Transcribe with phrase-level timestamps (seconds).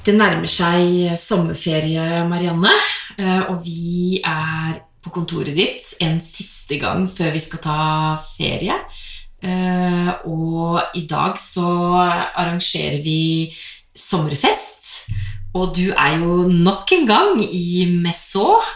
[0.00, 2.72] Det nærmer seg sommerferie, Marianne,
[3.48, 7.80] og vi er på kontoret ditt en siste gang før vi skal ta
[8.24, 8.76] ferie.
[9.40, 13.48] Eh, og i dag så arrangerer vi
[13.96, 15.08] sommerfest,
[15.56, 18.68] og du er jo nok en gang i Messaux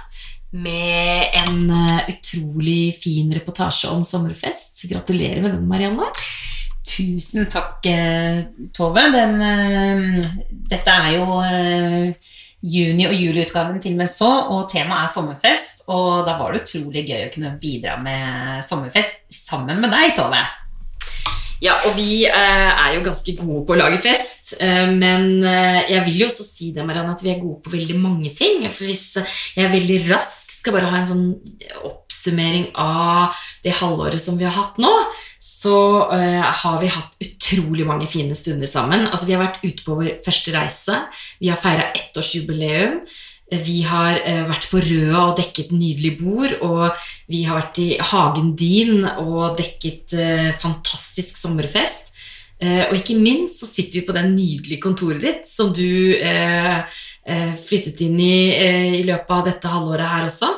[0.55, 4.87] med en eh, utrolig fin reportasje om sommerfest.
[4.91, 6.09] Gratulerer med den, Marianne.
[6.85, 7.85] Tusen takk,
[8.77, 9.07] Tove.
[9.13, 9.39] Den,
[10.69, 11.39] dette er jo
[12.65, 15.85] juni- og juliutgaven til Messå, og temaet er sommerfest.
[15.93, 20.41] Og da var det utrolig gøy å kunne bidra med sommerfest sammen med deg, Tove.
[21.65, 25.81] Ja, og vi eh, er jo ganske gode på å lage fest, eh, men eh,
[25.89, 28.67] jeg vil jo også si det, Marianne, at vi er gode på veldig mange ting.
[28.69, 31.25] For hvis jeg er veldig rask skal bare ha en sånn
[31.89, 33.33] oppsummering av
[33.65, 34.93] det halvåret som vi har hatt nå,
[35.45, 35.77] så
[36.09, 39.11] har vi hatt utrolig mange fine stunder sammen.
[39.11, 41.03] Altså, vi har vært ute på vår første reise.
[41.37, 43.03] Vi har feira ettårsjubileum.
[43.53, 44.17] Vi har
[44.49, 46.97] vært på Røa og dekket nydelig bord, og
[47.31, 50.15] vi har vært i hagen din og dekket
[50.63, 52.13] fantastisk sommerfest.
[52.65, 56.15] Og ikke minst så sitter vi på det nydelige kontoret ditt som du
[57.67, 58.39] flyttet inn i
[59.03, 60.51] i løpet av dette halvåret her også.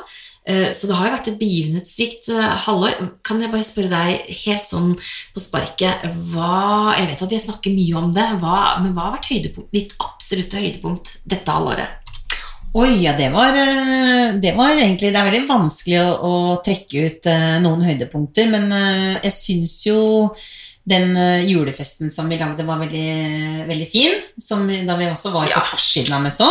[0.47, 2.29] Så det har jo vært et begivenhetsrikt
[2.63, 3.01] halvår.
[3.27, 4.93] Kan jeg bare spørre deg helt sånn
[5.35, 9.17] på sparket hva, Jeg vet at jeg snakker mye om det, hva, men hva har
[9.19, 12.06] vært ditt absolutte høydepunkt dette halvåret?
[12.75, 13.55] Oi, ja, det var,
[14.41, 16.33] det var, egentlig Det er veldig vanskelig å, å
[16.65, 17.29] trekke ut
[17.63, 18.67] noen høydepunkter, men
[19.23, 19.99] jeg syns jo
[20.87, 21.11] den
[21.47, 24.19] julefesten som vi lagde, var veldig, veldig fin.
[24.39, 25.59] Som, da vi også var ja.
[25.59, 26.47] på forsiden av Messå.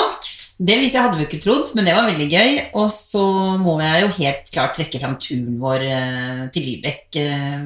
[0.57, 2.59] Det hadde vi ikke trodd, men det var veldig gøy.
[2.81, 3.25] Og så
[3.61, 5.87] må jeg jo helt klart trekke fram turen vår
[6.53, 7.21] til Lybekk,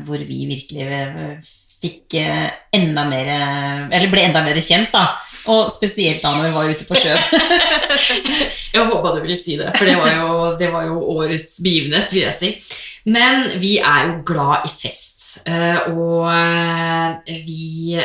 [0.06, 0.86] hvor vi virkelig
[1.80, 2.18] fikk
[2.76, 3.28] enda mer
[3.88, 5.16] Eller ble enda mer kjent, da.
[5.48, 7.22] Og spesielt da når vi var ute på sjøen.
[8.74, 12.12] jeg håpa du ville si det, for det var, jo, det var jo årets begivenhet,
[12.12, 12.54] vil jeg si.
[13.08, 15.40] Men vi er jo glad i fest,
[15.88, 17.96] og vi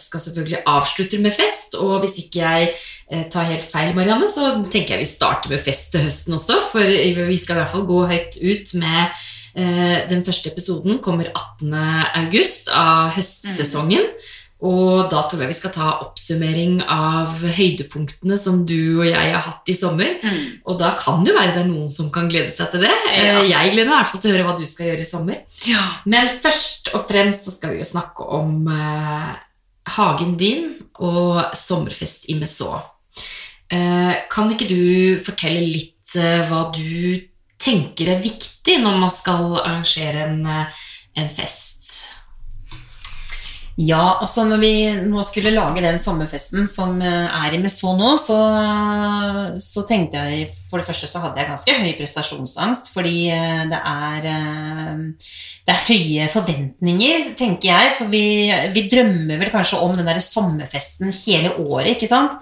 [0.00, 1.76] skal selvfølgelig avslutte med fest.
[1.78, 5.92] Og hvis ikke jeg tar helt feil, Marianne, så tenker jeg vi starter med fest
[5.94, 6.58] til høsten også.
[6.72, 6.82] For
[7.30, 9.22] vi skal i hvert fall gå høyt ut med
[10.10, 11.74] den første episoden kommer 18.
[12.24, 14.06] august av høstsesongen.
[14.62, 19.42] Og da tror jeg vi skal ta oppsummering av høydepunktene som du og jeg har
[19.42, 20.12] hatt i sommer.
[20.22, 20.44] Mm.
[20.70, 22.92] Og da kan det jo være det er noen som kan glede seg til det.
[23.10, 23.40] Ja.
[23.42, 25.42] Jeg gleder meg i hvert fall til å høre hva du skal gjøre i sommer.
[25.66, 25.82] Ja.
[26.06, 29.34] Men først og fremst så skal vi jo snakke om eh,
[29.98, 30.70] hagen din
[31.02, 32.86] og sommerfest i Messaux.
[33.72, 37.18] Eh, kan ikke du fortelle litt eh, hva du
[37.62, 40.42] tenker er viktig når man skal arrangere en,
[41.18, 42.12] en fest?
[43.80, 44.72] Ja, altså når vi
[45.08, 48.36] nå skulle lage den sommerfesten som er i Meso nå, så,
[49.56, 53.30] så, tenkte jeg For det første så hadde jeg ganske høy prestasjonsangst, fordi
[53.70, 54.28] det er,
[55.64, 57.94] det er høye forventninger, tenker jeg.
[57.96, 58.26] For vi,
[58.76, 62.36] vi drømmer vel kanskje om den der sommerfesten hele året, ikke sant?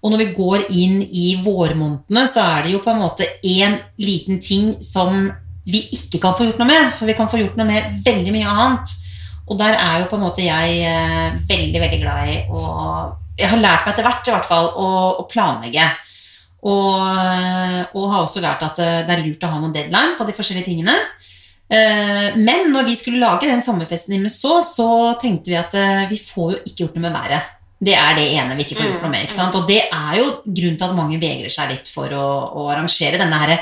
[0.00, 3.76] Og når vi går inn i vårmånedene, så er det jo på en måte én
[4.00, 5.28] liten ting som
[5.68, 6.94] vi ikke kan få gjort noe med.
[6.96, 8.94] For vi kan få gjort noe med veldig mye annet.
[9.48, 12.62] Og der er jo på en måte jeg eh, veldig, veldig glad i å
[13.40, 14.88] Jeg har lært meg etter hvert i hvert fall å,
[15.22, 15.86] å planlegge.
[16.60, 16.98] Og,
[17.96, 20.34] og, har også lært at eh, det er lurt å ha noen deadline på de
[20.36, 20.96] forskjellige tingene.
[21.70, 24.90] Eh, men når vi skulle lage den sommerfesten i Messaux, så
[25.20, 25.74] tenkte vi at
[26.10, 27.56] vi får jo ikke gjort noe med været.
[27.80, 29.22] Det er det ene vi ikke får gjort noe med.
[29.24, 29.56] ikke sant?
[29.56, 32.26] Og det er jo grunnen til at mange vegrer seg litt for å,
[32.60, 33.54] å arrangere denne her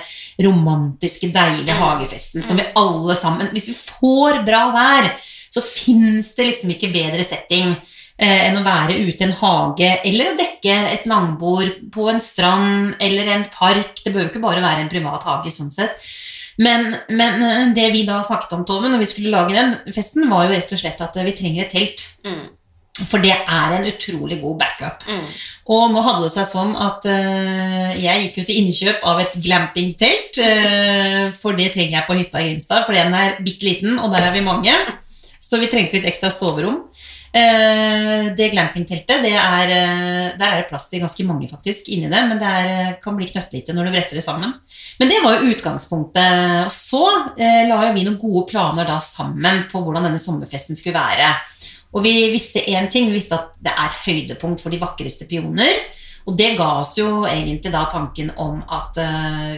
[0.42, 5.12] romantiske, deilige hagefesten som vi alle sammen Hvis vi får bra vær,
[5.50, 9.90] så fins det liksom ikke bedre setting eh, enn å være ute i en hage
[10.08, 14.02] eller å dekke et langbord på en strand eller en park.
[14.04, 16.10] Det bør jo ikke bare være en privat hage sånn sett.
[16.58, 20.26] Men, men, eh, det vi da snakket om, Tove, når vi skulle lage den festen,
[20.30, 22.06] var jo rett og slett at vi trenger et telt.
[22.26, 22.46] Mm.
[23.06, 25.04] For det er en utrolig god backup.
[25.06, 25.26] Mm.
[25.70, 29.36] Og nå hadde det seg sånn at uh, jeg gikk jo til innkjøp av et
[29.44, 30.40] glampingtelt.
[30.42, 34.10] Uh, for det trenger jeg på hytta i Grimstad, for den er bitte liten, og
[34.14, 34.74] der er vi mange.
[35.48, 36.82] Så vi trengte litt ekstra soverom.
[37.28, 42.08] Eh, det glampingteltet, det er, eh, der er det plass til ganske mange faktisk inni
[42.08, 44.54] det, men det er, eh, kan bli knøttlite når du bretter det sammen.
[44.98, 46.64] Men det var jo utgangspunktet.
[46.64, 47.04] Og så
[47.38, 51.36] la jo vi noen gode planer da sammen på hvordan denne sommerfesten skulle være.
[51.94, 55.74] Og vi visste én ting, vi visste at det er høydepunkt for de vakreste pioner.
[56.26, 58.94] Og det ga oss jo egentlig da tanken om at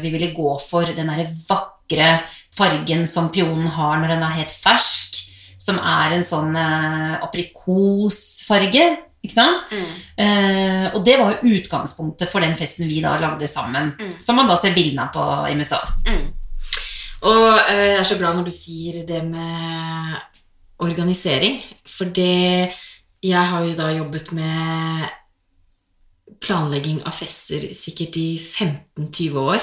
[0.01, 2.23] vi ville gå for den derre vakre
[2.55, 5.30] fargen som pionen har når den er helt fersk,
[5.71, 8.89] som er en sånn eh, aprikosfarge.
[9.21, 9.73] Ikke sant?
[9.73, 9.89] Mm.
[10.25, 13.93] Eh, og det var jo utgangspunktet for den festen vi da lagde sammen.
[14.01, 14.15] Mm.
[14.23, 15.25] Som man da ser bildene av på
[15.59, 15.81] MSA.
[16.09, 16.27] Mm.
[17.31, 20.15] Og jeg er så glad når du sier det med
[20.81, 21.61] organisering.
[21.85, 22.73] For det
[23.21, 25.09] Jeg har jo da jobbet med
[26.41, 29.61] planlegging av fester sikkert i 15-20 år.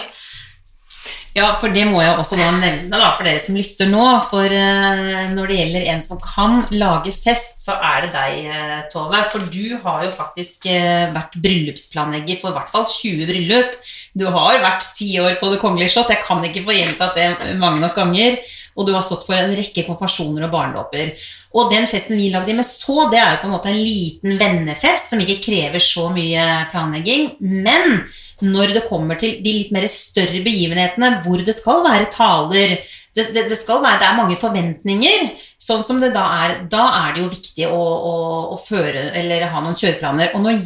[1.38, 4.06] Ja, for det må jeg også da nevne da, for dere som lytter nå.
[4.25, 8.80] For uh, når det gjelder en som kan lage fest, så er det deg, uh,
[8.92, 9.21] Tove.
[9.33, 13.77] For du har jo faktisk uh, vært bryllupsplanlegger for i hvert fall 20 bryllup.
[14.18, 16.13] Du har vært ti år på Det kongelige slott.
[16.15, 18.42] Jeg kan ikke få gjentatt det mange nok ganger
[18.78, 21.14] og du har stått for en rekke konfirmasjoner og barnedåper.
[21.58, 24.38] Og den festen vi lagde med så, det er jo på en måte en liten
[24.38, 27.32] vennefest som ikke krever så mye planlegging.
[27.42, 28.04] Men
[28.46, 32.78] når det kommer til de litt mer større begivenhetene, hvor det skal være taler,
[33.18, 35.24] det, det, det, være, det er mange forventninger.
[35.58, 38.14] Sånn som det da er, da er det jo viktig å, å,
[38.54, 39.08] å føre,
[39.50, 40.36] ha noen kjøreplaner.
[40.38, 40.62] Og når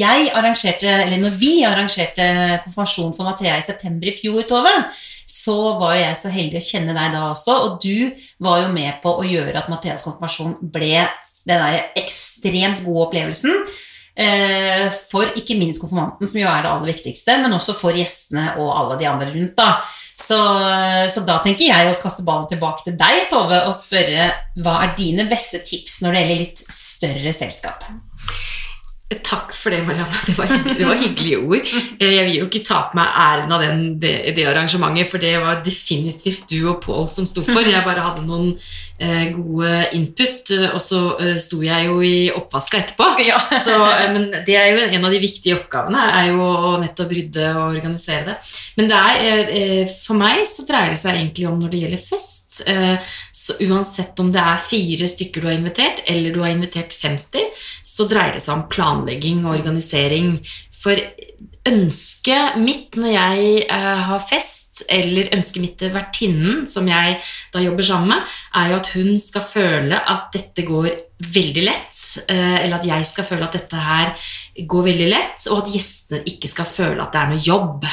[1.22, 2.28] når vi arrangerte
[2.66, 4.74] konfirmasjon for Mathea i september i fjor, Tove,
[5.29, 8.12] så var jo jeg så heldig å kjenne deg da også, og du
[8.44, 11.07] var jo med på å gjøre at Matheas konfirmasjon ble
[11.47, 13.63] den der ekstremt gode opplevelsen.
[14.12, 18.51] Eh, for ikke minst konfirmanten, som jo er det aller viktigste, men også for gjestene
[18.59, 19.56] og alle de andre rundt.
[19.57, 19.79] da.
[20.21, 20.38] Så,
[21.09, 24.29] så, da tenker jeg å kaste ballen tilbake til deg, Tove, og spørre
[24.62, 27.88] hva er dine beste tips når det gjelder litt større selskap?
[29.19, 30.19] Takk for det, Marianne.
[30.25, 31.72] Det var, det var hyggelige ord.
[32.00, 35.24] Eh, jeg vil jo ikke ta på meg æren av den, det, det, arrangementet, for
[35.24, 37.68] det var definitivt du og Pål som sto for.
[37.68, 38.54] Jeg bare hadde noen
[39.33, 43.09] gode input, eh, og så eh, sto jeg jo i oppvaska etterpå.
[43.31, 43.38] Ja.
[43.63, 47.13] Så, eh, men det er jo en av de viktige oppgavene, er jo å nettopp
[47.15, 48.38] rydde og organisere det.
[48.80, 52.06] Men det er, eh, for meg så dreier det seg egentlig om når det gjelder
[52.12, 52.39] fest.
[53.31, 57.48] så uansett om det er fire stykker du har invitert, eller du har invitert 50,
[57.88, 60.36] så dreier det seg om planlegging og organisering.
[60.75, 61.00] For
[61.69, 67.19] ønsket mitt når jeg eh, har fest, eller ønsket mitt til vertinnen som jeg
[67.54, 70.92] da jobber sammen med, er jo at hun skal føle at dette går
[71.22, 71.98] veldig lett,
[72.28, 74.13] eh, eller at jeg skal føle at dette her
[74.68, 77.86] går veldig lett, og at gjestene ikke skal føle at det er noe jobb.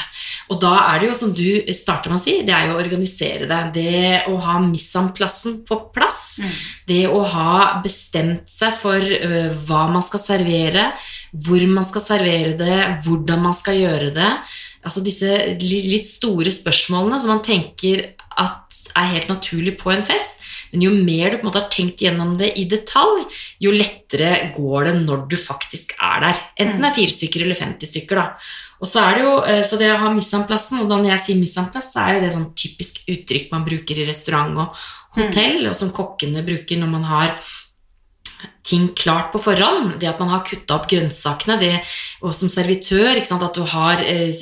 [0.49, 2.81] Og da er det jo, som du starter med å si, det er jo å
[2.81, 3.61] organisere det.
[3.77, 6.39] Det å ha missamplassen på plass.
[6.43, 6.55] Mm.
[6.89, 10.89] Det å ha bestemt seg for uh, hva man skal servere,
[11.33, 14.33] hvor man skal servere det, hvordan man skal gjøre det.
[14.87, 15.31] Altså disse
[15.63, 18.05] litt store spørsmålene som man tenker
[18.39, 20.45] at er helt naturlig på en fest.
[20.73, 23.25] Men jo mer du på en måte har tenkt gjennom det i detalj,
[23.63, 26.43] jo lettere går det når du faktisk er der.
[26.61, 28.21] Enten det er fire stykker eller 50 stykker.
[28.21, 28.27] da.
[28.79, 31.25] Og Så er det jo, eh, så det å ha misanplassen, og da når jeg
[31.25, 34.77] sier misanplass, så er jo det sånn typisk uttrykk man bruker i restaurant og
[35.19, 37.35] hotell, og som kokkene bruker når man har
[38.69, 39.97] ting klart på forhånd.
[40.01, 41.75] Det at man har kutta opp grønnsakene, det,
[42.23, 44.33] og som servitør at du har eh,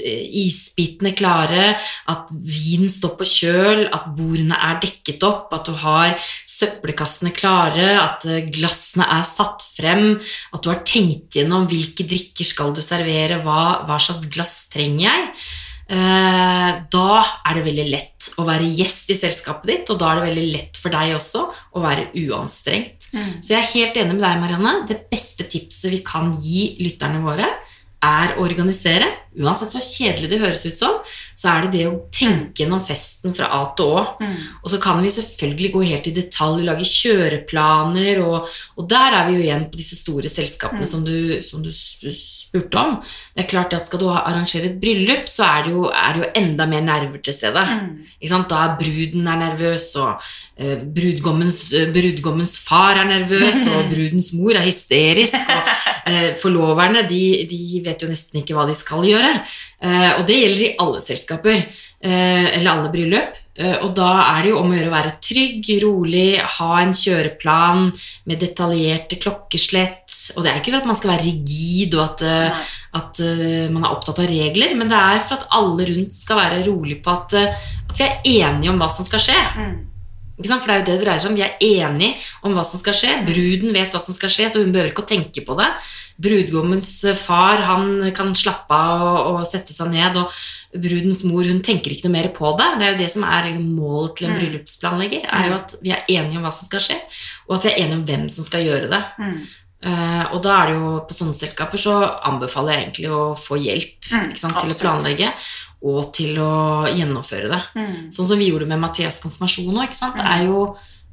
[0.43, 1.77] isbitene klare,
[2.11, 6.17] at vinen står på kjøl, at bordene er dekket opp, at du har
[6.49, 10.17] søppelkassene klare, at eh, glassene er satt frem,
[10.53, 15.07] at du har tenkt gjennom hvilke drikker skal du servere, hva, hva slags glass trenger
[15.07, 15.31] jeg?
[15.87, 17.11] Eh, da
[17.47, 20.47] er det veldig lett å være gjest i selskapet ditt, og da er det veldig
[20.51, 21.45] lett for deg også
[21.79, 22.96] å være uanstrengt.
[23.13, 24.73] Så jeg er helt enig med deg, Marianne.
[24.89, 27.49] Det beste tipset vi kan gi lytterne våre,
[28.05, 29.09] er å organisere.
[29.37, 30.95] Uansett hvor kjedelig det høres ut som,
[31.37, 34.05] så er det det å tenke gjennom festen fra A til Å.
[34.23, 34.37] Mm.
[34.63, 38.49] Og så kan vi selvfølgelig gå helt i detalj, lage kjøreplaner, og,
[38.81, 40.89] og der er vi jo igjen på disse store selskapene mm.
[40.89, 41.69] som, du, som, du,
[42.17, 42.97] spurte om.
[43.37, 46.23] Det er klart at Skal du arrangere et bryllup, så er det jo, er det
[46.23, 47.67] jo enda mer nerver til stede.
[47.69, 47.93] Mm.
[48.47, 50.25] Da er bruden er nervøs, og
[50.57, 55.37] eh, brudgommens, uh, brudgommens, far er nervøs, og brudens mor er hysterisk.
[55.37, 55.71] og
[56.09, 59.33] eh, Forloverne de, de vet jo nesten ikke hva de skal gjøre.
[59.83, 61.59] Eh, og det gjelder i alle selskaper,
[62.01, 63.41] eh, eller alle bryllup.
[63.57, 66.27] Eh, og da er det jo om å gjøre å være trygg, rolig,
[66.59, 67.89] ha en kjøreplan
[68.29, 70.05] med detaljerte klokkeslett.
[70.37, 72.27] Og det er ikke for at man skal være rigid og at,
[73.01, 73.25] at
[73.73, 77.01] man er opptatt av regler, men det er for at alle rundt skal være rolig
[77.05, 77.37] på at,
[77.89, 79.43] at vi er enige om hva som skal skje.
[79.57, 79.77] Mm.
[80.37, 81.37] For det er jo det det dreier seg om.
[81.39, 82.15] Vi er enige
[82.45, 83.13] om hva som skal skje.
[83.25, 85.69] Bruden vet hva som skal skje, så hun behøver ikke å tenke på det.
[86.21, 86.89] Brudgommens
[87.21, 90.33] far han kan slappe av og, og sette seg ned, og
[90.81, 92.69] brudens mor hun tenker ikke noe mer på det.
[92.81, 94.41] Det er jo det som er liksom målet til en Mm.
[94.41, 95.23] bryllupsplanlegger.
[95.33, 96.99] er jo at Vi er enige om hva som skal skje,
[97.49, 99.05] og at vi er enige om hvem som skal gjøre det.
[99.19, 99.47] Mm.
[99.87, 101.93] Uh, og da er det jo på sånne selskaper så
[102.25, 105.33] anbefaler jeg egentlig å få hjelp Mm, til å planlegge
[105.87, 107.63] og til å gjennomføre det.
[107.79, 107.97] Mm.
[108.15, 110.19] Sånn som vi gjorde med Mathias konfirmasjon nå, ikke sant?
[110.19, 110.69] Det er jo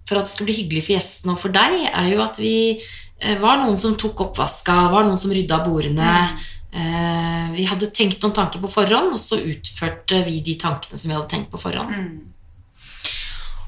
[0.08, 2.56] for at det skulle bli hyggelig for gjestene og for deg, er jo at vi
[2.76, 6.14] eh, var noen som tok oppvaska, var noen som rydda bordene.
[6.74, 11.12] Eh, vi hadde tenkt noen tanker på forhånd, og så utførte vi de tankene som
[11.12, 11.94] vi hadde tenkt på forhånd.
[11.96, 12.34] Mm.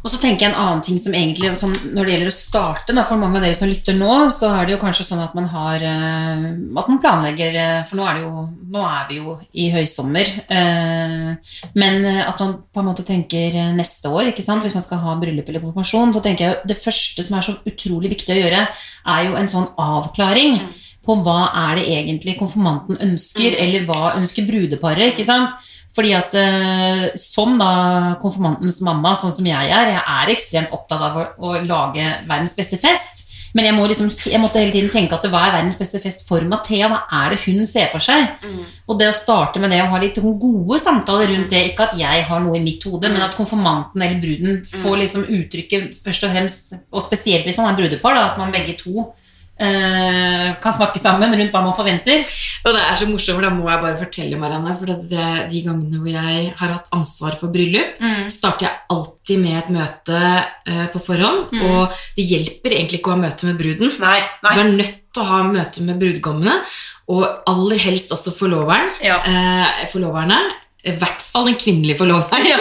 [0.06, 2.94] Og så tenker jeg en annen ting som egentlig som Når det gjelder å starte,
[2.94, 5.34] da, for mange av dere som lytter nå, så er det jo kanskje sånn at
[5.38, 6.46] man har eh,
[6.78, 8.46] At man planlegger eh, For nå er, det jo,
[8.76, 10.30] nå er vi jo i høysommer.
[10.46, 14.62] eh, Men at man på en måte tenker neste år, ikke sant?
[14.66, 17.56] hvis man skal ha bryllup eller konfirmasjon, så tenker jeg det første som er så
[17.66, 18.66] utrolig viktig å gjøre,
[19.16, 20.60] er jo en sånn avklaring
[21.06, 25.14] på hva er det egentlig konfirmanten ønsker, eller hva ønsker brudeparet.
[25.14, 25.54] ikke sant?
[25.96, 31.06] Fordi at eh, Som da konfirmantens mamma, sånn som jeg er, jeg er ekstremt opptatt
[31.08, 33.24] av å, å lage verdens beste fest.
[33.56, 36.25] Men jeg, må liksom, jeg måtte hele tiden tenke at hva er verdens beste fest
[36.28, 36.90] for Mathea?
[36.92, 38.34] Hva er det hun ser for seg?
[38.84, 41.96] Og det å starte med det og ha litt gode samtaler rundt det, ikke at
[41.96, 46.28] jeg har noe i mitt hode, men at konfirmanten eller bruden får liksom uttrykket først
[46.28, 49.08] og fremst, og spesielt hvis man er brudepar, da, at man begge to
[49.56, 52.26] kan snakke sammen rundt hva man forventer.
[52.66, 55.62] Og det er så morsomt, for da må jeg bare fortelle Marianne, for det, de
[55.64, 57.96] gangene hvor jeg har hatt ansvar for bryllup,
[58.34, 63.16] starter jeg alltid med et møte uh, på forhånd, og det hjelper egentlig ikke å
[63.16, 63.96] ha møte med bruden.
[64.04, 66.58] Nei, Du er nødt til å ha møte med brudgommene,
[67.14, 68.90] og aller helst også forloveren.
[69.06, 69.20] Ja.
[69.22, 70.40] Eh, forloverne.
[70.86, 72.46] I hvert fall den kvinnelige forloveren.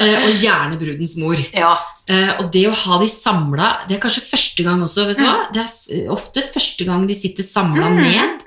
[0.00, 0.16] Ja.
[0.24, 1.36] og gjerne brudens mor.
[1.52, 1.74] Ja.
[2.08, 5.04] Eh, og det å ha de samla Det er kanskje første gang også.
[5.08, 5.34] vet du hva?
[5.52, 8.46] Det er ofte første gang de sitter samla ned,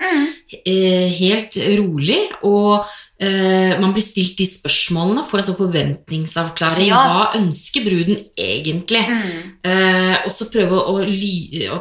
[0.66, 2.84] eh, helt rolig, og
[3.22, 6.90] eh, man blir stilt de spørsmålene, får en sånn forventningsavklaring.
[6.90, 7.02] Ja.
[7.06, 9.04] Hva ønsker bruden egentlig?
[9.64, 10.98] Eh, og så prøve å,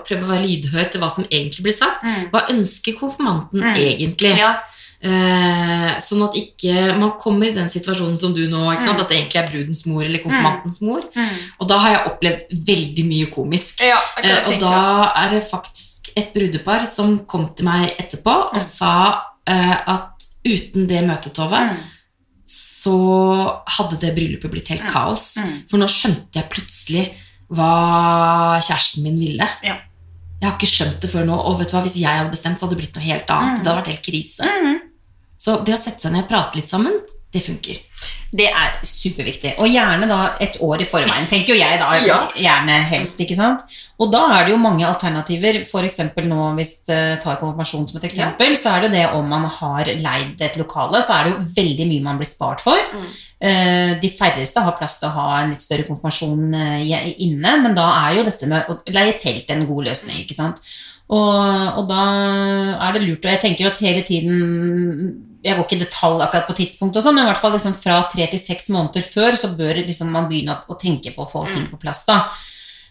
[0.06, 2.06] prøve å være lydhør til hva som egentlig blir sagt.
[2.34, 3.74] Hva ønsker konfirmanten Mm.
[3.76, 4.38] egentlig?
[4.38, 4.54] Ja.
[5.04, 8.96] Eh, sånn at ikke man kommer i den situasjonen som du nå, ikke sant?
[8.98, 9.02] Mm.
[9.04, 11.02] at det egentlig er brudens mor eller konfirmantens mor.
[11.60, 13.84] Og da har jeg opplevd veldig mye komisk.
[13.84, 18.56] Ja, Eh, og da er det faktisk et brudepar som kom til meg etterpå og
[18.56, 18.62] Mm.
[18.62, 18.94] sa
[19.46, 21.76] eh, at uten det møtetovet
[22.48, 22.96] så
[23.78, 25.38] hadde det bryllupet blitt helt kaos.
[25.44, 25.64] Mm.
[25.70, 27.06] For nå skjønte jeg plutselig
[27.54, 29.48] hva kjæresten min ville.
[29.64, 29.78] Ja.
[30.42, 31.36] Jeg har ikke skjønt det før nå.
[31.48, 33.58] Og vet du hva, hvis jeg hadde bestemt, så hadde det blitt noe helt annet.
[33.60, 33.64] Mm.
[33.64, 34.50] Det hadde vært helt krise.
[35.44, 37.02] Så det å sette seg ned og prate litt sammen,
[37.34, 37.80] det funker.
[38.34, 39.56] Det er superviktig.
[39.62, 41.90] Og gjerne da et år i forveien, tenker jo jeg da.
[42.10, 42.20] Ja.
[42.38, 43.64] Gjerne helst, ikke sant.
[44.02, 45.60] Og da er det jo mange alternativer.
[45.64, 49.48] Eksempel nå, hvis jeg tar konfirmasjon som et eksempel, så er det det om man
[49.50, 52.80] har leid et lokale, så er det jo veldig mye man blir spart for.
[52.94, 53.12] Mm.
[54.02, 57.90] De færreste har plass til å ha en litt større konfirmasjon eh, inne, men da
[58.06, 60.62] er jo dette med å leie telt en god løsning, ikke sant.
[61.12, 62.04] Og, og da
[62.88, 66.48] er det lurt, og jeg tenker at hele tiden Jeg går ikke i detalj akkurat
[66.48, 69.36] på tidspunkt, og sånn, men i hvert fall liksom fra tre til seks måneder før
[69.40, 72.06] så bør liksom man begynne å, tenke på å få ting på plass.
[72.08, 72.24] da.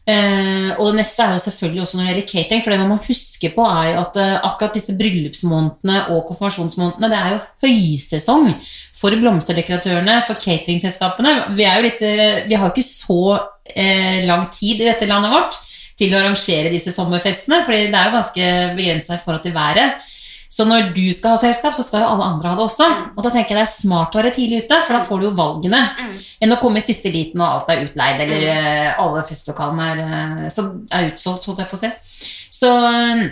[0.03, 2.89] Uh, og det neste er jo selvfølgelig også når det gjelder catering, for det man
[2.91, 7.43] må huske på er jo at uh, akkurat disse bryllupsmånedene og konfirmasjonsmånedene, det er jo
[7.69, 8.49] høysesong
[8.99, 11.37] for blomsterdekoratørene, for cateringselskapene.
[11.55, 13.23] Vi, er jo litt, uh, vi har jo ikke så
[14.27, 15.55] lang tid i dette landet vårt
[15.97, 20.03] til å arrangere disse sommerfestene, for det er jo ganske begrensa i forhold til været.
[20.53, 22.85] Så når du skal ha selskap, så skal jo alle andre ha det også.
[23.17, 25.27] Og da tenker jeg det er smart å være tidlig ute, for da får du
[25.31, 25.81] jo valgene.
[26.45, 30.03] Enn å komme i siste liten og alt er utleid, eller eh, alle festlokalene er,
[30.51, 30.59] eh,
[30.99, 31.91] er utsolgt, holdt jeg på å si.
[32.53, 33.23] Så eh,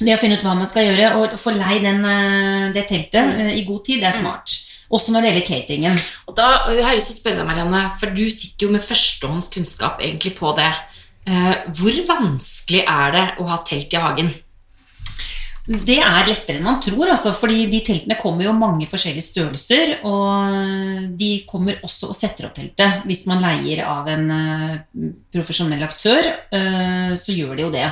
[0.00, 3.62] det å finne ut hva man skal gjøre, og få den, eh, det teltet i
[3.68, 4.56] god tid, det er smart.
[4.90, 6.00] Også når det gjelder cateringen.
[6.26, 8.82] Og da har jeg lyst til å spørre deg, Marianne, for du sitter jo med
[8.82, 10.68] førstehånds kunnskap egentlig på det.
[11.74, 14.30] Hvor vanskelig er det å ha telt i hagen?
[15.66, 19.96] Det er lettere enn man tror, altså, fordi de teltene kommer jo mange forskjellige størrelser.
[20.06, 23.00] Og de kommer også og setter opp teltet.
[23.08, 24.76] Hvis man leier av en eh,
[25.34, 27.88] profesjonell aktør, eh, så gjør de jo det.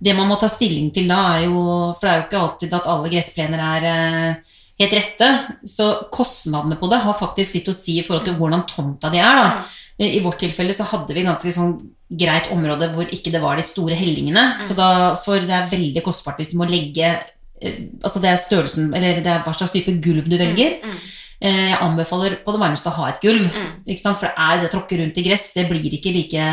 [0.00, 1.60] Det man må ta stilling til da, er jo
[1.98, 5.30] For det er jo ikke alltid at alle gressplener er eh, helt rette.
[5.68, 9.20] Så kostnadene på det har faktisk litt å si i forhold til hvordan tomta de
[9.20, 9.42] er.
[9.42, 9.68] da.
[10.00, 11.76] Eh, I vårt tilfelle så hadde vi ganske sånn
[12.20, 14.46] greit område hvor ikke det var de store hellingene.
[14.64, 18.40] Så da, for det er veldig kostbart hvis du må legge eh, Altså det er
[18.40, 20.78] størrelsen, eller det er hva slags type gulv du velger.
[20.80, 21.00] Mm.
[21.40, 23.46] Jeg anbefaler på det varmeste å ha et gulv.
[23.48, 23.68] Mm.
[23.88, 24.18] Ikke sant?
[24.20, 26.48] For det er det å tråkke rundt i gress, det blir ikke like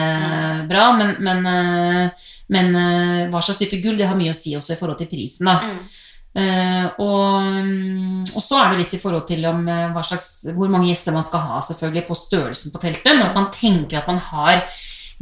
[0.70, 0.86] bra.
[1.00, 4.75] Men, men, eh, men eh, hva slags type gulv, det har mye å si også
[4.75, 5.48] i forhold til prisen.
[5.48, 5.75] da.
[6.38, 7.70] Eh, og,
[8.36, 11.25] og så er det litt i forhold til om, eh, slags, hvor mange gjester man
[11.25, 14.62] skal ha selvfølgelig på størrelsen på teltet, men at man tenker at man har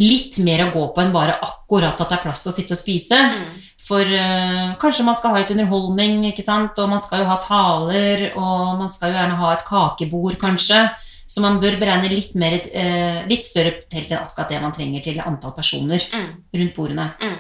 [0.01, 2.75] litt mer å gå på enn bare akkurat at det er plass til å sitte
[2.75, 3.15] og spise.
[3.15, 3.63] Mm.
[3.85, 6.75] For eh, kanskje man skal ha litt underholdning, ikke sant?
[6.81, 10.87] og man skal jo ha taler, og man skal jo gjerne ha et kakebord, kanskje.
[11.25, 15.01] Så man bør beregne litt, mer, eh, litt større telt enn akkurat det man trenger
[15.05, 16.27] til antall personer Mm.
[16.59, 17.13] rundt bordene.
[17.21, 17.37] Mm.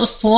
[0.00, 0.34] Og så,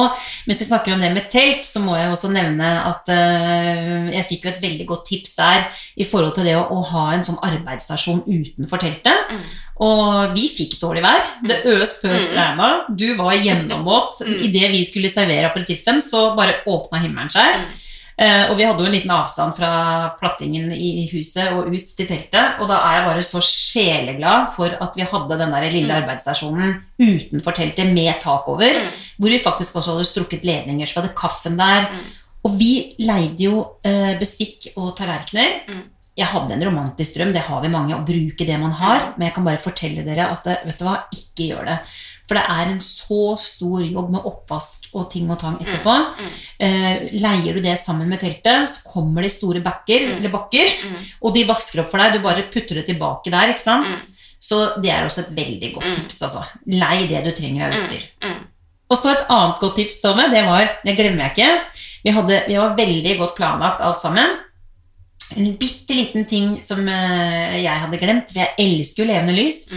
[0.48, 4.26] mens vi snakker om det med telt, så må jeg også nevne at uh, jeg
[4.30, 5.68] fikk jo et veldig godt tips der
[6.00, 9.30] i forhold til det å, å ha en sånn arbeidsstasjon utenfor teltet.
[9.30, 9.44] Mm.
[9.84, 11.22] Og vi fikk dårlig vær.
[11.46, 12.36] Det øs pøs Mm.
[12.38, 12.68] regna.
[12.88, 14.22] Du var gjennomvåt.
[14.26, 14.36] Mm.
[14.48, 17.64] Idet vi skulle servere aperitiffen, så bare åpna himmelen seg.
[17.64, 17.80] Mm.
[18.16, 19.70] Eh, og vi hadde jo en liten avstand fra
[20.20, 22.60] plattingen i huset og ut til teltet.
[22.62, 26.02] Og da er jeg bare så sjeleglad for at vi hadde den der lille Mm.
[26.02, 28.84] arbeidsstasjonen utenfor teltet med tak over.
[28.84, 28.92] Mm.
[29.18, 31.88] Hvor vi faktisk også hadde strukket ledninger, så vi hadde kaffen der.
[31.90, 32.04] Mm.
[32.44, 35.62] Og vi leide jo eh, bestikk og tallerkener.
[36.16, 39.14] Jeg hadde en romantisk drøm, det har vi mange, å bruke det man har.
[39.16, 41.78] Men jeg kan bare fortelle dere at vet du hva, ikke gjør det.
[42.26, 45.92] For det er en så stor jobb med oppvask og ting og tang etterpå.
[46.16, 46.30] Mm.
[46.58, 50.16] Eh, leier du det sammen med teltet, så kommer det store backer, Mm.
[50.16, 50.96] eller bakker, Mm.
[51.22, 52.12] og de vasker opp for deg.
[52.14, 53.88] Du bare putter det tilbake der, ikke sant?
[53.92, 54.00] Mm.
[54.40, 55.94] Så det er også et veldig godt Mm.
[55.94, 56.44] tips, altså.
[56.66, 57.78] Lei det du trenger av Mm.
[57.78, 58.02] utstyr.
[58.22, 58.40] Mm.
[58.90, 61.60] Og så et annet godt tips, Tove, det var Det glemmer jeg ikke.
[62.04, 64.38] Vi, hadde, vi var veldig godt planlagt alt sammen.
[65.36, 69.68] En bitte liten ting som eh, jeg hadde glemt, for jeg elsker jo levende lys.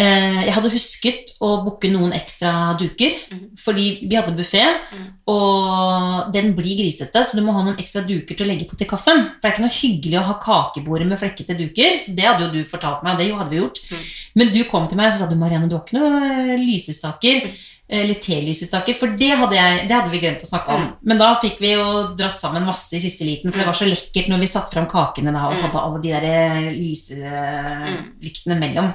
[0.00, 3.40] Eh, jeg hadde husket å booke noen ekstra duker, Mm.
[3.58, 5.06] fordi vi hadde buffé, Mm.
[5.28, 8.76] og den blir grisete, så du må ha noen ekstra duker til å legge på
[8.78, 9.20] til kaffen.
[9.36, 12.46] For det er ikke noe hyggelig å ha kakebordet med flekkete duker, så det hadde
[12.46, 13.78] jo du fortalt meg, og det hadde vi gjort.
[13.90, 13.98] Mm.
[14.36, 17.42] Men du kom til meg og sa du, Marianne, du har ikke noe eh, lysestaker,
[17.44, 17.52] Mm.
[17.90, 20.80] eller telysestaker, for det hadde, jeg, det hadde vi glemt å snakke om.
[20.82, 20.92] Mm.
[21.02, 23.84] Men da fikk vi jo dratt sammen masse i siste liten, for det var så
[23.90, 28.92] lekkert når vi satte fram kakene da, og hadde alle de der eh, lyselyktene mellom.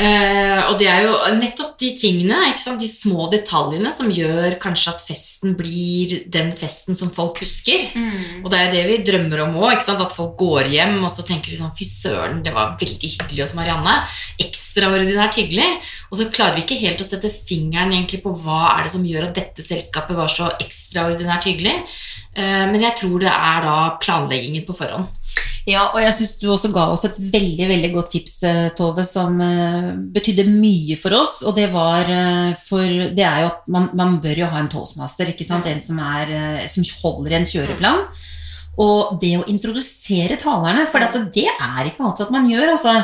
[0.00, 2.38] Eh, og det er jo nettopp de tingene,
[2.80, 7.90] de små detaljene, som gjør kanskje at festen blir den festen som folk husker.
[8.40, 11.52] Og det er det vi drømmer om òg, at folk går hjem og så tenker
[11.52, 13.98] de sånn Fy søren, det var veldig hyggelig hos Marianne.
[14.40, 15.68] Ekstraordinært hyggelig.
[16.10, 19.06] Og så klarer vi ikke helt å sette fingeren egentlig på hva er det som
[19.06, 21.76] gjør at dette selskapet var så ekstraordinært hyggelig.
[22.34, 25.19] Eh, men jeg tror det er da planleggingen på forhånd.
[25.68, 29.04] Ja, og jeg syns du også ga oss et veldig veldig godt tips, eh, Tove,
[29.04, 31.40] som eh, betydde mye for oss.
[31.44, 34.70] Og det var eh, for Det er jo at man, man bør jo ha en
[34.72, 35.68] toastmaster, ikke sant?
[35.68, 38.04] En som, er, som holder en kjøreplan.
[38.80, 41.02] Og det å introdusere talerne, for
[41.34, 42.94] det er ikke alltid at man gjør, altså.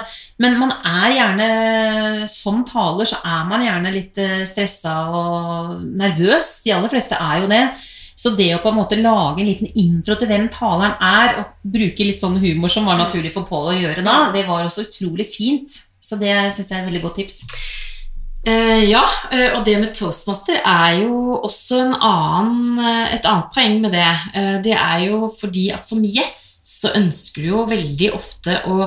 [0.40, 4.16] Men man er gjerne Som taler så er man gjerne litt
[4.48, 6.62] stressa og nervøs.
[6.64, 7.62] De aller fleste er jo det.
[8.16, 11.72] Så det å på en måte lage en liten intro til hvem taleren er, og
[11.76, 14.86] bruke litt sånn humor som var naturlig for Pål å gjøre da, det var også
[14.86, 15.74] utrolig fint.
[16.00, 17.42] Så det syns jeg er et veldig godt tips.
[18.46, 19.02] Uh, ja,
[19.32, 23.96] uh, og det med toastmaster er jo også en annen, uh, et annet poeng med
[23.96, 24.10] det.
[24.64, 28.86] Det er jo fordi at som gjest så ønsker du jo veldig ofte å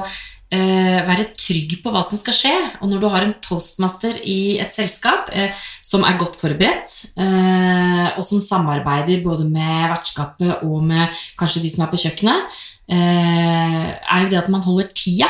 [0.54, 2.56] eh, være trygg på hva som skal skje.
[2.82, 5.54] Og når du har en toastmaster i et selskap eh,
[5.86, 11.72] som er godt forberedt, eh, og som samarbeider både med vertskapet og med kanskje de
[11.74, 12.60] som er på kjøkkenet,
[12.90, 15.30] eh, er jo det at man holder tida.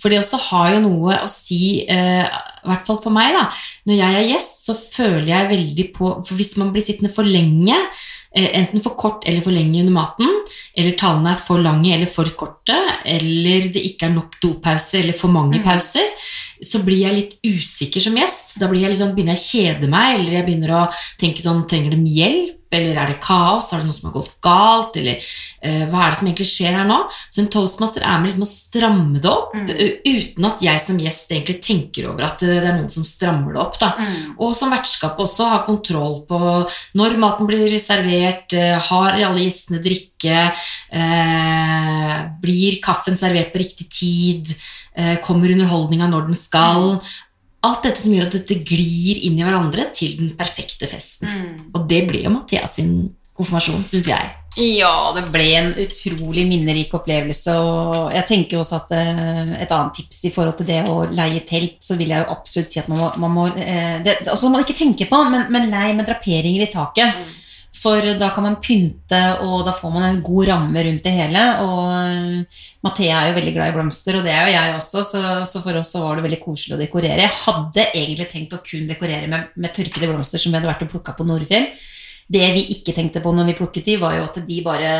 [0.00, 3.48] For det også har jo noe å si, eh, i hvert fall for meg, da.
[3.88, 7.24] Når jeg er gjest, så føler jeg veldig på For hvis man blir sittende for
[7.24, 7.76] lenge,
[8.36, 10.28] enten for kort eller for lenge under maten,
[10.78, 15.16] eller tallene er for lange eller for korte, eller det ikke er nok dopauser eller
[15.18, 15.64] for mange Mm.
[15.64, 16.06] pauser,
[16.62, 18.58] så blir jeg litt usikker som gjest.
[18.60, 21.66] Da blir jeg liksom, begynner jeg å kjede meg, eller jeg begynner å tenke sånn
[21.66, 22.59] Trenger de hjelp?
[22.72, 23.72] Eller er det kaos?
[23.72, 24.96] er det noe som har gått galt?
[25.00, 26.98] Eller uh, hva er det som egentlig skjer her nå?
[27.26, 29.66] Så en toastmaster er med liksom å stramme det opp, Mm.
[29.74, 33.02] eh, uten at jeg som gjest egentlig tenker over at eh, det er noen som
[33.04, 33.78] strammer det opp.
[33.80, 33.88] da.
[34.38, 36.38] Og som vertskapet også har kontroll på
[36.94, 38.54] når maten blir servert,
[38.86, 40.52] har alle gjestene drikke,
[42.40, 44.54] blir kaffen servert på riktig tid,
[45.24, 47.00] kommer underholdninga når den skal.
[47.66, 51.28] Alt dette som gjør at dette glir inn i hverandre til den perfekte festen.
[51.74, 52.94] Og det ble jo Mathias sin
[53.36, 54.30] konfirmasjon, syns jeg.
[54.58, 57.54] Ja, det ble en utrolig minnerik opplevelse.
[57.62, 61.44] Og jeg tenker også at eh, et annet tips i forhold til det å leie
[61.46, 64.50] telt, så vil jeg jo absolutt si at man må, man må eh, det, altså
[64.50, 67.22] man ikke tenker på, men, men lei med draperinger i taket.
[67.80, 71.44] For da kan man pynte, og da får man en god ramme rundt det hele.
[71.64, 75.04] Og eh, Mathea er jo veldig glad i blomster, og det er jo jeg også,
[75.06, 77.24] så, så for oss så var det veldig koselig å dekorere.
[77.24, 80.84] Jeg hadde egentlig tenkt å kun dekorere med, med tørkede blomster som vi hadde vært
[80.84, 81.70] og plukka på Nordfjell.
[82.30, 84.90] Det vi ikke tenkte på når vi plukket de, var jo at de bare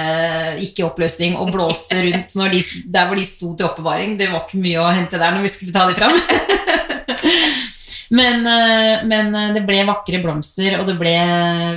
[0.59, 4.17] gikk i oppløsning og blåste rundt de, der hvor de sto til oppbevaring.
[4.19, 6.17] Det var ikke mye å hente der når vi skulle ta de fram.
[8.11, 11.15] Men, eh, men, eh, det ble vakre blomster, og det ble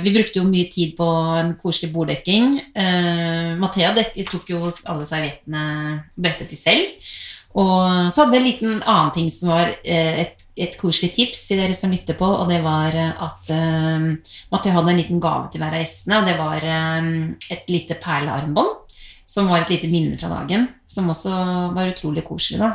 [0.02, 1.06] Vi brukte jo mye tid på
[1.38, 2.58] en koselig borddekking.
[2.74, 4.58] Uh, Mathea tok jo
[4.90, 7.10] alle serviettene brettet til selv.
[7.54, 11.62] Og så hadde vi en liten annen ting som var et, et koselig tips til
[11.62, 14.10] dere som lytter på, og det var at uh,
[14.50, 17.12] Mathea hadde en liten gave til hver av gjestene, og det var uh,
[17.54, 18.80] et lite perlearmbånd.
[19.24, 21.30] Som var et lite minne fra dagen, som også
[21.74, 22.60] var utrolig koselig.
[22.60, 22.74] da.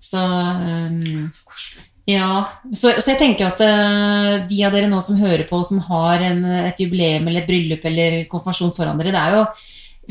[0.00, 1.30] Så um,
[2.04, 5.80] ja, så, så, jeg tenker at uh, de av dere nå som hører på, som
[5.86, 9.44] har en, et jubileum eller et bryllup eller konfirmasjon foran dere, det er jo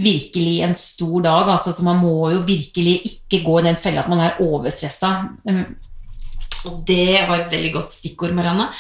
[0.01, 1.51] virkelig en stor dag.
[1.53, 5.13] Altså, så man må jo virkelig ikke gå i den fella at man er overstressa.
[5.45, 5.65] Um,
[6.63, 8.71] og det var et veldig godt stikkord, Marianne.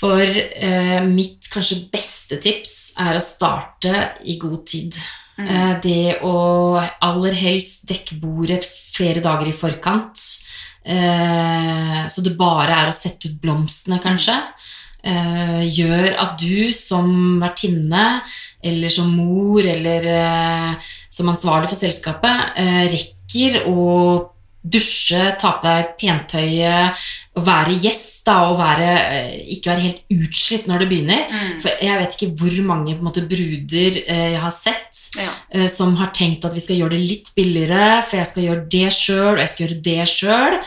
[0.00, 3.94] For uh, mitt kanskje beste tips er å starte
[4.26, 4.98] i god tid.
[5.38, 5.46] Mm.
[5.46, 6.36] Uh, det å
[7.06, 10.26] aller helst dekke bordet flere dager i forkant.
[10.84, 14.36] Eh, så det bare er å sette ut blomstene, kanskje,
[15.04, 18.22] eh, gjør at du som vertinne
[18.64, 22.56] eller som mor eller eh, som ansvarlig for selskapet
[22.92, 27.00] rekker å dusje, ta på deg pentøyet,
[27.40, 31.22] være gjest da, og være, eh, ikke være helt utslitt når det begynner.
[31.30, 31.54] Mm.
[31.62, 35.30] For jeg vet ikke hvor mange måte, bruder eh, jeg har sett ja.
[35.54, 38.66] eh, som har tenkt at vi skal gjøre det litt billigere, for jeg skal gjøre
[38.74, 40.58] det sjøl, og jeg skal gjøre det sjøl.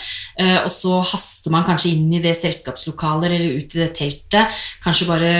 [0.42, 4.64] Eh, og så haster man kanskje inn i det selskapslokalet eller ut i det teltet,
[4.84, 5.34] kanskje bare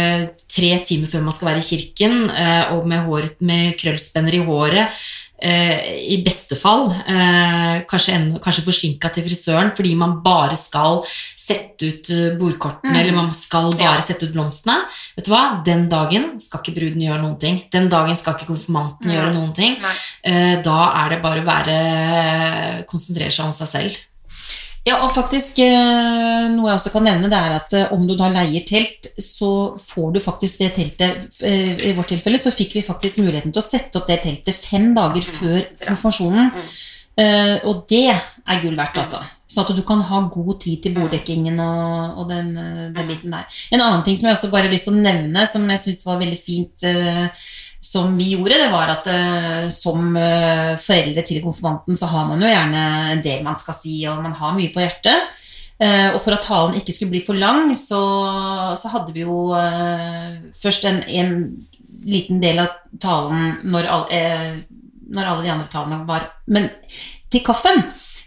[0.46, 4.46] tre timer før man skal være i kirken, eh, og med, håret, med krøllspenner i
[4.46, 5.04] håret
[5.44, 11.02] i beste fall eh, kanskje, kanskje forsinka til frisøren fordi man bare skal
[11.44, 13.00] sette ut eh, bordkortene mm.
[13.02, 14.06] eller man skal bare ja.
[14.06, 14.78] sette ut blomstene.
[15.18, 15.44] Vet du hva?
[15.66, 17.60] Den dagen skal ikke bruden gjøre noen ting.
[17.74, 19.16] Den dagen skal ikke konfirmanten mm.
[19.18, 19.76] gjøre noen ting.
[20.24, 21.78] Eh, da er det bare å være
[22.90, 24.02] konsentrere seg om seg selv.
[24.84, 28.18] Ja, og faktisk eh, Noe jeg også kan nevne, det er at eh, om du
[28.20, 32.76] da leier telt, så får du faktisk det teltet eh, I vårt tilfelle så fikk
[32.76, 36.52] vi faktisk muligheten til å sette opp det teltet fem dager mm, før konfirmasjonen.
[36.52, 36.74] Mm.
[37.70, 39.20] Og det er gull verdt, altså.
[39.46, 43.60] Sånn at du kan ha god tid til borddekkingen og, og den, den, biten der.
[43.70, 46.02] En annen ting som jeg også bare har lyst til å nevne, som jeg syns
[46.08, 46.88] var veldig fint
[47.84, 52.40] som vi gjorde, det var at uh, som uh, foreldre til konfirmanten så har man
[52.40, 55.42] jo gjerne en del man skal si, og man har mye på hjertet.
[55.84, 58.00] Uh, og for at talen ikke skulle bli for lang, så,
[58.80, 59.52] så hadde vi jo
[60.62, 61.36] først en, en,
[62.04, 64.02] liten del av talen når, all,
[65.16, 66.66] når alle de andre talene var Men
[67.32, 67.80] til kaffen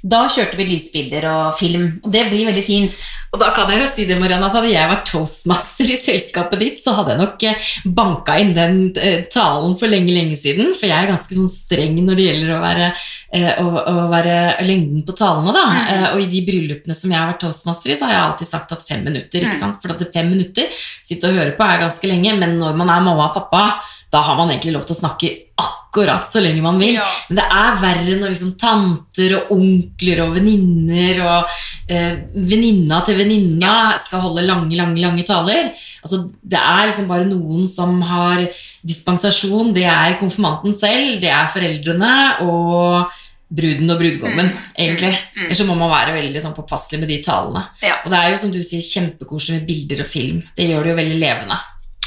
[0.07, 3.01] da kjørte vi lysbilder og film, og det blir veldig fint.
[3.35, 6.63] Og da kan jeg jo si det, Marianne, at Hadde jeg vært toastmaster i selskapet
[6.63, 7.67] ditt, så hadde jeg nok eh,
[7.99, 10.71] banka inn den eh, talen for lenge, lenge siden.
[10.79, 12.91] For jeg er ganske sånn streng når det gjelder å være,
[13.37, 15.53] eh, å, å være lengden på talene.
[15.53, 15.67] da.
[15.67, 16.07] Mm.
[16.15, 18.77] Og i de bryllupene som jeg har vært toastmaster i, så har jeg alltid sagt
[18.79, 19.43] at fem minutter.
[19.43, 19.63] ikke mm.
[19.65, 19.83] sant?
[19.83, 23.05] For at fem minutter sitte og høre på er ganske lenge, men når man er
[23.05, 23.67] mamma og pappa,
[24.13, 26.95] da har man egentlig lov til å snakke akkurat akkurat så lenge man vil.
[26.99, 27.07] Ja.
[27.29, 31.53] Men det er verre når liksom tanter og onkler og venninner og
[31.89, 35.71] eh, venninna til venninna skal holde lange, lange, lange taler.
[36.05, 38.45] Altså, det er liksom bare noen som har
[38.87, 39.73] dispensasjon.
[39.77, 44.73] Det er konfirmanten selv, det er foreldrene og bruden og brudgommen, mm.
[44.75, 45.13] egentlig.
[45.37, 45.45] Mm.
[45.47, 47.63] Ellers så må man være veldig sånn påpasselig med de talene.
[47.85, 48.01] Ja.
[48.03, 50.43] Og det er jo som du sier, kjempekoselig med bilder og film.
[50.59, 51.61] Det gjør det jo veldig levende.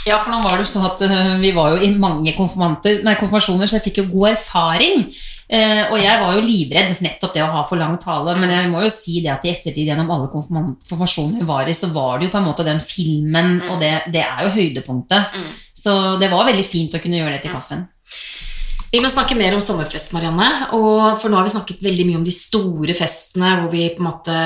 [0.09, 2.33] Ja, for nå var det jo sånn at uh, vi var jo i mange nei,
[2.33, 5.05] konfirmasjoner, så jeg fikk jo god erfaring.
[5.49, 8.35] Uh, og jeg var jo livredd nettopp det å ha for lang tale.
[8.39, 11.91] Men jeg må jo si det at i ettertid gjennom alle konfirmasjoner var i, så
[11.93, 13.69] var det jo på en måte den filmen, mm.
[13.69, 15.37] og det, det, er jo høydepunktet.
[15.37, 15.53] Mm.
[15.85, 17.85] Så det var veldig fint å kunne gjøre det til kaffen.
[18.89, 20.47] Vi må snakke mer om sommerfest, Marianne.
[20.73, 24.01] Og for nå har vi snakket veldig mye om de store festene hvor vi på
[24.01, 24.37] en måte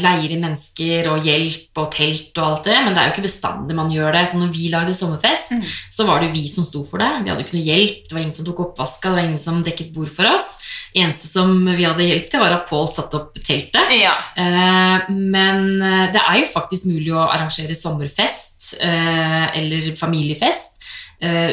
[0.00, 3.26] leier inn mennesker og hjelp og telt og alt det, men det er jo ikke
[3.26, 4.24] bestandig man gjør det.
[4.30, 5.66] Så når vi lagde sommerfest, mm.
[5.98, 7.10] så var det jo vi som sto for det.
[7.26, 9.60] Vi hadde ikke noe hjelp, det var ingen som tok oppvaska, det var ingen som
[9.66, 10.48] dekket bord for oss.
[10.96, 13.92] Eneste som vi hadde hjelp til, var at Pål satte opp teltet.
[14.00, 14.16] Ja.
[14.40, 20.77] Eh, men eh, det er jo faktisk mulig å arrangere sommerfest eh, eller familiefest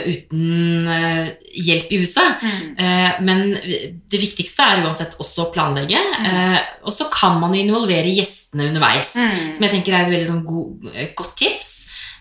[0.06, 2.42] uten uh, hjelp i huset.
[2.42, 2.76] Mm.
[2.78, 5.98] Uh, men det viktigste er uansett også å planlegge.
[5.98, 6.58] Mm.
[6.86, 9.56] og så kan man involvere gjestene underveis, mm.
[9.58, 11.72] som jeg tenker er et veldig sånn god, godt tips.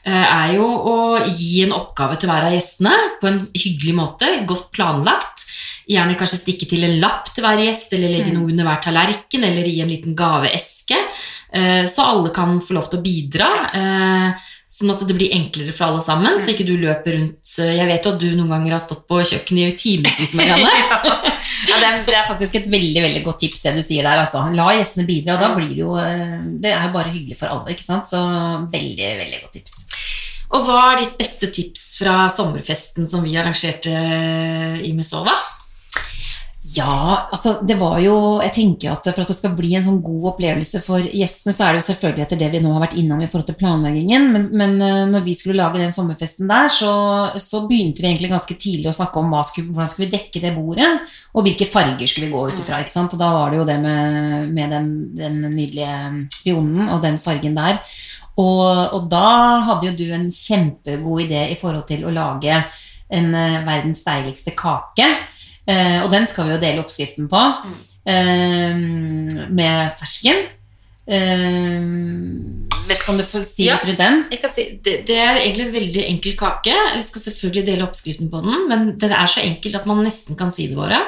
[0.05, 4.29] eh, er jo å gi en oppgave til hver av gjestene på en hyggelig måte,
[4.49, 5.47] godt planlagt.
[5.89, 8.39] Gjerne kanskje stikke til en lapp til hver gjest, eller legge Mm.
[8.39, 10.99] noe under hver tallerken, eller gi en liten gaveeske,
[11.53, 13.49] eh, så alle kan få lov til å bidra.
[14.75, 17.77] Eh, Sånn at det blir enklere for alle sammen, så ikke du løper rundt eh,
[17.79, 20.73] Jeg vet jo at du noen ganger har stått på kjøkkenet i timevis, Marianne.
[21.69, 24.25] ja, det, er, det er faktisk et veldig veldig godt tips, det du sier der.
[24.25, 24.43] Altså.
[24.59, 27.55] La gjestene bidra, og da blir det jo eh, Det er jo bare hyggelig for
[27.55, 28.11] alle, ikke sant?
[28.11, 28.21] Så
[28.75, 29.81] veldig, veldig godt tips.
[30.55, 33.95] Og hva er ditt beste tips fra sommerfesten som vi arrangerte
[34.85, 35.39] i Mesova?
[36.73, 39.99] Ja, altså det var jo Jeg tenker at for at det skal bli en sånn
[40.05, 42.97] god opplevelse for gjestene, så er det jo selvfølgelig etter det vi nå har vært
[42.97, 46.71] innom i forhold til planleggingen, men, men eh, når vi skulle lage den sommerfesten der,
[46.73, 46.95] så,
[47.37, 50.55] så begynte vi egentlig ganske tidlig å snakke om skulle, hvordan skulle vi dekke det
[50.57, 50.89] bordet,
[51.37, 52.81] og hvilke farger skulle vi gå ut ifra.
[52.81, 53.13] ikke sant?
[53.13, 56.01] Og da var det jo det med, med den, den nydelige
[56.39, 57.83] pionen og den fargen der.
[58.41, 58.65] Og,
[58.97, 59.29] og da
[59.69, 62.57] hadde jo du en kjempegod idé i forhold til å lage
[63.13, 65.13] en eh, verdens deiligste kake.
[65.67, 67.41] Eh, og den skal vi jo dele oppskriften på
[68.07, 68.75] eh,
[69.49, 70.43] med fersken.
[71.07, 71.81] Eh,
[72.85, 73.77] ikke du få si Ja.
[73.79, 74.19] litt rundt den?
[74.43, 76.75] Kan si, det, det er egentlig en veldig enkel kake.
[76.97, 80.37] Vi skal selvfølgelig dele oppskriften på den, men den er så enkel at man nesten
[80.37, 81.01] kan si det våre.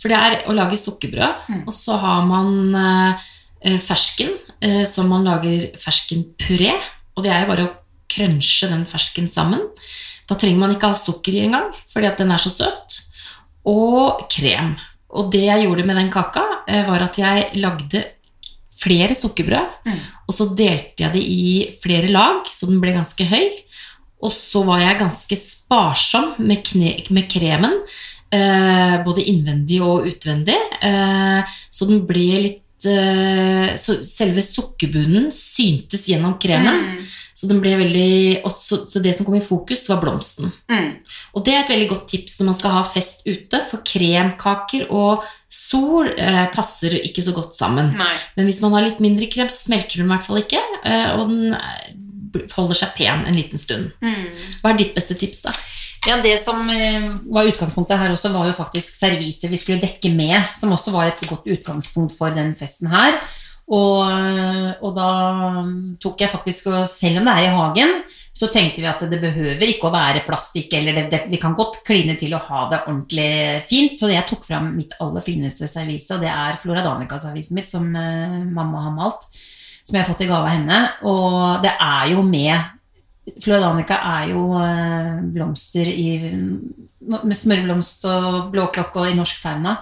[0.00, 1.62] For det er å lage sukkerbrød, Mm.
[1.68, 3.16] og så har man
[3.78, 4.32] fersken,
[4.88, 6.72] som man lager ferskenpuré.
[7.16, 7.72] Og det er jo bare å
[8.12, 9.60] krønsje den fersken sammen.
[10.28, 13.00] Da trenger man ikke ha sukker i engang, fordi at den er så søt.
[13.68, 14.74] Og krem.
[15.12, 18.04] Og det jeg gjorde med den kaka, eh, var at jeg lagde
[18.82, 19.84] flere sukkerbrød.
[19.86, 19.98] Mm.
[20.26, 23.50] Og så delte jeg det i flere lag, så den ble ganske høy.
[24.22, 27.80] Og så var jeg ganske sparsom med, kne, med kremen,
[28.32, 30.58] eh, både innvendig og utvendig.
[30.82, 36.80] Eh, så den ble litt eh, Så selve sukkerbunnen syntes gjennom kremen.
[36.82, 37.10] Mm.
[37.34, 40.52] Så, den ble veldig, så, så det som kom i fokus, var blomsten.
[40.70, 40.90] Mm.
[41.32, 44.88] Og det er et veldig godt tips når man skal ha fest ute, for kremkaker
[44.92, 47.92] og sol eh, passer ikke så godt sammen.
[47.98, 48.14] Nei.
[48.36, 51.10] Men hvis man har litt mindre krem, så smelter den i hvert fall ikke, eh,
[51.16, 53.92] og den eh, holder seg pen en liten stund.
[54.04, 54.28] Mm.
[54.62, 55.52] Hva er ditt beste tips, da?
[56.08, 60.10] Ja, Det som eh, var utgangspunktet her også, var jo faktisk serviset vi skulle dekke
[60.14, 63.14] med, som også var et godt utgangspunkt for den festen her.
[63.72, 64.02] Og,
[64.82, 65.10] og da
[66.02, 67.94] tok jeg faktisk, og selv om det er i hagen,
[68.32, 71.56] så tenkte vi at det behøver ikke å være plastikk, eller det, det, vi kan
[71.56, 73.98] godt kline til å ha det ordentlig fint.
[74.00, 77.90] Så jeg tok fram mitt aller fineste servise, og det er Flora Danica-servisen mitt, som
[77.92, 79.28] uh, mamma har malt.
[79.82, 80.78] Som jeg har fått i gave av henne.
[81.10, 86.08] Og det er jo med Flora Danica er jo uh, blomster i,
[87.12, 89.76] med smørblomst og blåklokke og i norsk fauna.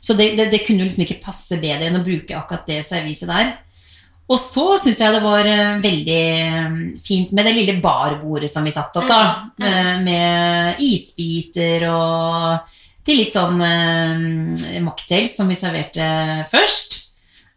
[0.00, 2.78] Så det, det, det kunne jo liksom ikke passe bedre enn å bruke akkurat det
[2.88, 3.50] serviset der.
[4.30, 8.64] Og så syns jeg det var eh, veldig eh, fint med det lille barbordet som
[8.64, 9.22] vi satt opp, da.
[9.60, 16.06] Med, med isbiter og til litt sånn eh, mocktails som vi serverte
[16.52, 16.98] først.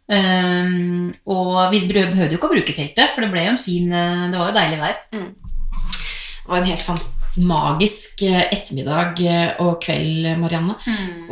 [0.04, 3.86] Um, og vi behøvde jo ikke å bruke teltet, for det ble jo en fin
[3.88, 4.98] eh, Det var jo deilig vær.
[5.14, 7.00] Det var en helt fan-
[7.42, 10.76] magisk eh, ettermiddag eh, og kveld, Marianne.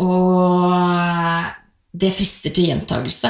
[0.02, 1.50] Og eh,
[1.92, 3.28] det frister til gjentagelse.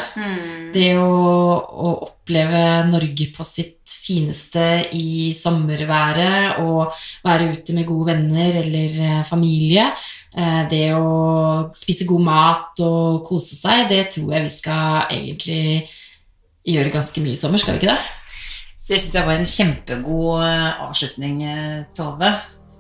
[0.73, 4.63] Det å, å oppleve Norge på sitt fineste
[4.95, 6.95] i sommerværet og
[7.27, 9.89] være ute med gode venner eller eh, familie,
[10.37, 15.67] eh, det å spise god mat og kose seg, det tror jeg vi skal egentlig
[16.73, 18.01] gjøre ganske mye i sommer, skal vi ikke det?
[18.87, 22.33] Det syns jeg var en kjempegod eh, avslutning, eh, Tove.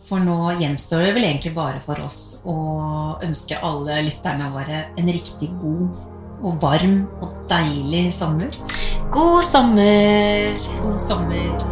[0.03, 2.57] For nå gjenstår det vel egentlig bare for oss å
[3.23, 6.03] ønske alle lytterne våre en riktig god
[6.43, 8.51] og varm og deilig sommer.
[9.15, 10.59] God sommer!
[10.83, 11.71] God sommer.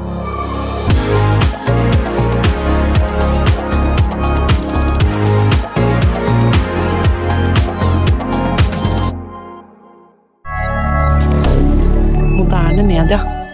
[12.40, 13.49] moderne media.